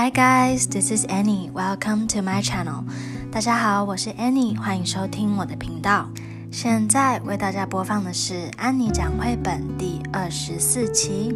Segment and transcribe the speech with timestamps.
[0.00, 1.50] Hi guys, this is Annie.
[1.52, 2.84] Welcome to my channel.
[3.32, 6.08] 大家好，我是 Annie，欢迎收听我的频道。
[6.52, 11.34] 现在为大家播放的是《安妮讲绘本》第二十四期。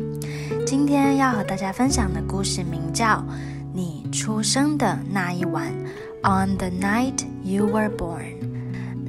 [0.65, 3.17] 今天要和大家分享的故事名叫
[3.75, 5.67] 《你出生的那一晚》
[6.45, 8.42] ，On the night you were born。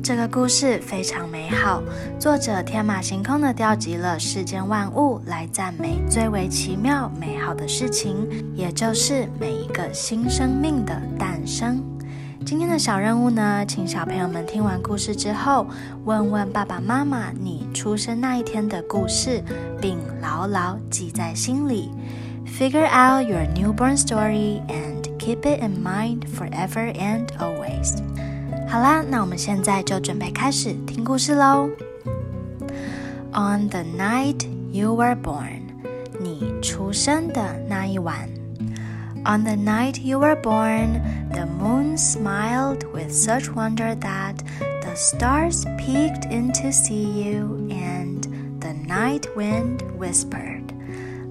[0.04, 1.82] 这个故事非常美好，
[2.20, 11.82] 作者天马行空的调集了世间万物来赞美最为奇妙美好的事情，也就是每一个新生命的诞生。
[12.46, 15.66] 今天的小任务呢，请小朋友们听完故事之后，
[16.04, 19.42] 问问爸爸妈妈你出生那一天的故事，
[19.80, 21.90] 并牢牢记在心里。
[22.46, 28.02] Figure out your newborn story and keep it in mind forever and always.
[28.73, 31.69] 好啦，那我们现在就准备开始听故事喽。
[33.33, 35.63] On the night you were born，
[36.19, 38.29] 你出生的那一晚。
[39.25, 41.01] On the night you were born,
[41.33, 44.37] the moon smiled with such wonder that
[44.83, 48.23] the stars peeked in to see you, and
[48.61, 50.73] the night wind whispered,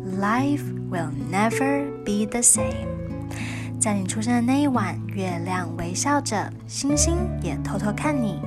[0.03, 2.90] Life will never be the same.
[3.82, 8.38] 在你出生的那一晚，月亮微笑着，星星也偷偷看你。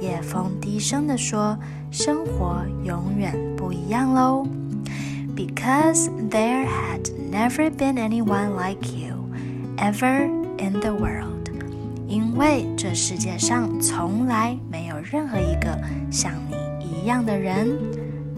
[0.00, 1.54] 夜风低声地说
[1.92, 4.46] ：“生活永远不一样喽。”
[5.36, 9.28] Because there had never been anyone like you
[9.76, 10.24] ever
[10.56, 11.50] in the world，
[12.08, 15.78] 因为这世界上从来没有任何一个
[16.10, 17.76] 像你一样的人。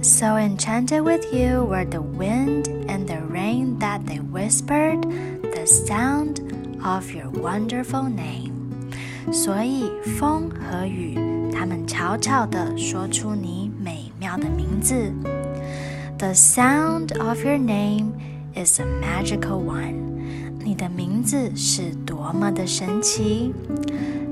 [0.02, 5.00] So enchanted with you were the wind and the rain that they whispered
[5.53, 6.41] the sound
[6.83, 8.53] of your wonderful name。
[9.31, 11.15] 所以风和雨，
[11.51, 15.11] 他们悄悄地说出你美妙的名字。
[16.17, 18.13] The sound of your name
[18.55, 19.95] is a magical one。
[20.63, 23.53] 你的名字是多么的神奇。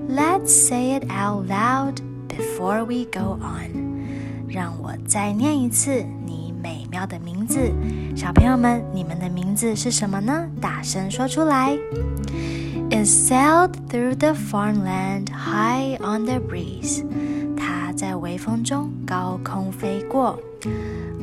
[0.10, 1.96] Let's say it out loud
[2.28, 3.96] before we go on。
[4.48, 7.72] 让我再念一次你 美妙的名字，
[8.16, 10.48] 小朋友们，你们的名字是什么呢？
[10.62, 11.78] 大声说出来。
[12.90, 17.04] It sailed through the farmland high on the breeze。
[17.58, 20.40] 它在微风中高空飞过。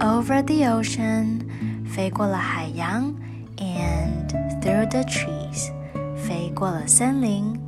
[0.01, 1.41] Over the ocean，
[1.87, 3.15] 飞过了海洋，
[3.59, 4.29] and
[4.61, 5.71] through the trees，
[6.17, 7.59] 飞过了森林。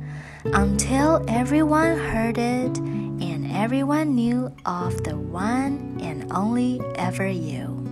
[0.43, 2.88] Until everyone heard it。
[3.65, 7.83] Everyone knew of the one and only ever you。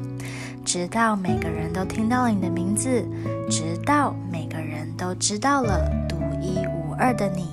[0.64, 3.04] 直到每个人都听到了你的名字，
[3.50, 7.48] 直到每个人都知道了独一无二的你。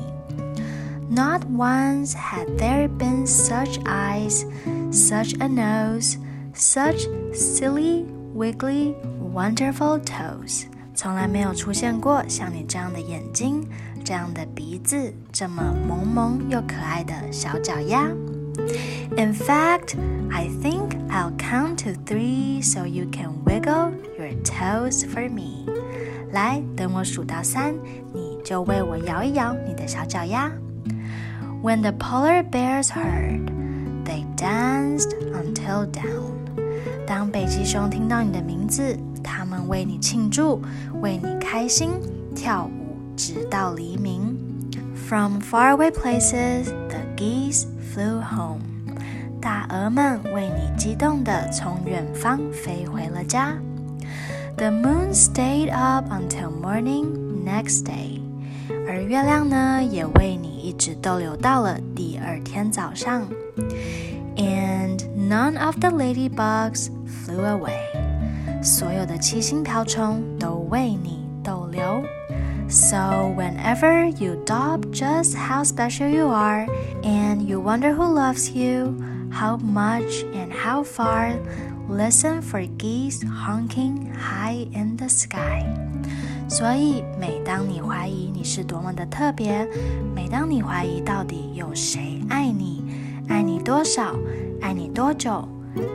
[1.08, 4.44] Not once had there been such eyes,
[4.92, 6.16] such a nose,
[6.54, 8.04] such silly,
[8.34, 8.94] wiggly,
[9.34, 10.64] wonderful toes。
[10.94, 13.66] 从来没有出现过像你这样的眼睛。
[14.04, 18.08] 这样的鼻子，这么萌萌又可爱的小脚丫。
[19.16, 19.96] In fact,
[20.30, 25.66] I think I'll count to three so you can wiggle your toes for me.
[26.32, 27.74] 来，等我数到三，
[28.12, 30.50] 你就为我摇一摇你的小脚丫。
[31.62, 33.50] When the polar bears heard,
[34.04, 36.36] they danced until dawn.
[37.06, 40.62] 当北极熊听到你的名字，他们为你庆祝，
[41.00, 41.90] 为你开心，
[42.34, 42.83] 跳舞。
[43.16, 44.36] 直到黎明。
[45.08, 48.60] From faraway places, the geese flew home.
[49.40, 53.56] 大鹅们为你激动地从远方飞回了家。
[54.56, 57.06] The moon stayed up until morning
[57.44, 58.20] next day.
[58.86, 63.22] 而月亮呢，也为你一直逗留到了第二天早上。
[64.36, 67.80] And none of the ladybugs flew away.
[68.62, 72.02] 所有的七星瓢虫都为你逗留。
[72.68, 76.66] So, whenever you doubt just how special you are
[77.02, 78.94] and you wonder who loves you,
[79.30, 81.34] how much and how far,
[81.88, 85.64] listen for geese honking high in the sky.
[86.48, 89.66] 所以，每当你怀疑你是多么的特别，
[90.14, 92.84] 每当你怀疑到底有谁爱你，
[93.28, 94.14] 爱你多少，
[94.60, 95.48] 爱你多久，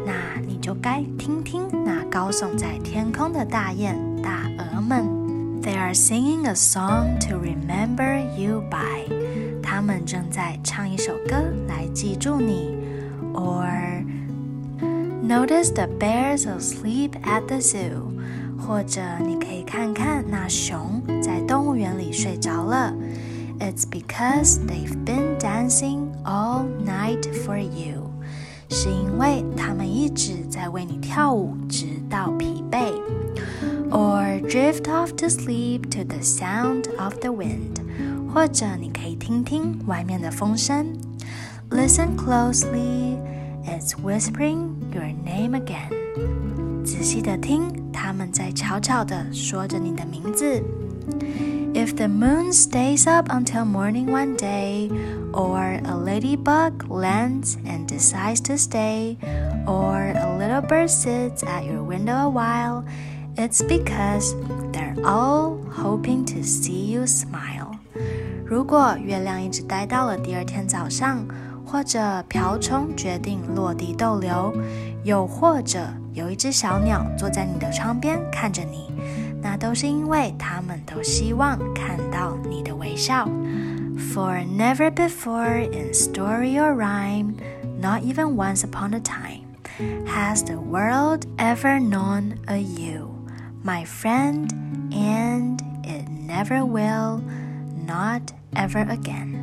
[0.06, 0.14] 那
[0.46, 5.19] 你就该听听那高耸在天空的大雁、大鹅们。
[5.62, 9.62] They are singing a song to remember you by.
[9.64, 11.36] 他们正在唱一首歌
[11.68, 12.78] 来记住你。
[13.34, 14.06] Or
[15.24, 18.14] notice the bears asleep at the zoo.
[18.58, 22.94] 或者你可以看看那熊在动物园里睡着了。
[23.60, 28.12] It's because they've been dancing all night for you.
[28.70, 32.94] 是因为他们一直在为你跳舞，直到疲惫。
[33.92, 37.80] or drift off to sleep to the sound of the wind，
[38.34, 40.94] 或者你可以听听外面的风声。
[41.70, 43.18] Listen closely,
[43.66, 45.90] it's whispering your name again。
[46.84, 50.62] 仔细的听，他们在悄悄地说着你的名字。
[51.74, 54.90] If the moon stays up until morning one day,
[55.34, 59.18] or a ladybug lands and decides to stay,
[59.66, 62.86] or a little bird sits at your window a while,
[63.40, 64.36] it's because
[64.72, 67.78] they're all hoping to see you smile.
[68.46, 71.26] 如果月亮一直待到了第二天早上，
[71.66, 74.54] 或者瓢虫决定落地逗留，
[75.04, 78.92] 又或者有一只小鸟坐在你的窗边看着你，
[79.42, 83.28] 那都是因为他们都希望看到你的微笑。
[83.98, 87.36] For never before in story or rhyme,
[87.82, 89.46] not even once upon a time,
[90.06, 93.09] has the world ever known a you,
[93.64, 94.50] my friend,
[94.92, 97.22] and it never will,
[97.86, 98.22] not
[98.54, 99.40] ever again.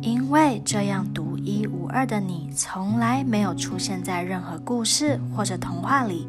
[0.00, 6.26] 因为这样独一无二的你，从来没有出现在任何故事或者童话里，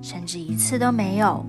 [0.00, 1.44] 甚至一次都没有。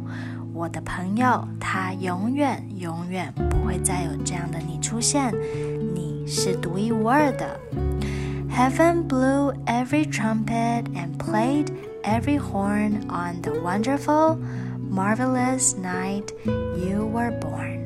[0.54, 5.34] 我的朋友，他永远永远不会再有这样的你出现。
[5.96, 7.58] 你是独一无二的。
[8.50, 11.68] Heaven blew every trumpet and played
[12.04, 14.38] every horn on the wonderful,
[14.95, 16.33] Marvelous night
[16.77, 17.81] you were born。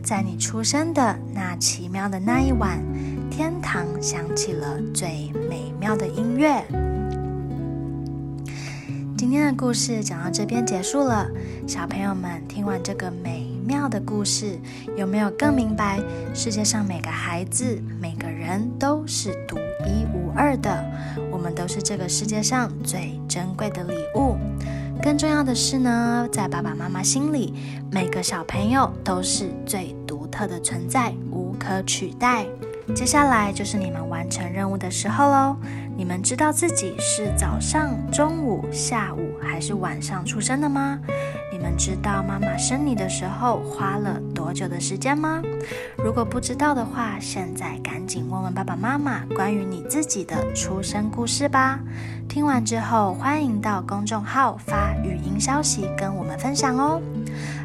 [0.00, 2.78] 在你出生的那奇妙的那一晚，
[3.28, 6.64] 天堂响起了最美妙的音乐。
[9.18, 11.26] 今天的故事讲到这边结束了，
[11.66, 14.56] 小朋友们听完这个美妙的故事，
[14.96, 15.98] 有没有更明白
[16.32, 20.84] 世界上每个孩子、每个人都是独一无二的？
[21.32, 24.36] 我们都是这个世界上最珍贵的礼物。
[25.02, 27.54] 更重要的是呢，在爸爸妈妈心里，
[27.92, 32.46] 每个小朋友都是最独特的存在，无可取代。
[32.94, 35.56] 接下来就是你们完成任务的时候喽。
[35.96, 41.00] 你们知道自己是早上、中午、下午还是晚上出生的吗？
[41.56, 45.40] 你们知道妈妈生你的时候花了多久的时间吗？
[45.96, 51.80] 如果不知道的话，现在赶紧问问爸爸妈妈关于你自己的出生故事吧。
[52.28, 57.00] 听完之后，欢迎到公众号发语音消息跟我们分享哦。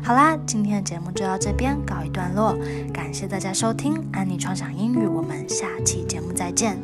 [0.01, 2.57] 好啦，今天的节目就到这边告一段落，
[2.93, 6.77] 感谢大家收听安妮创想英语，我们下期节目再见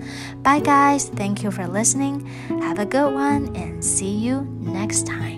[0.44, 5.37] ，Bye guys，Thank you for listening，Have a good one and see you next time。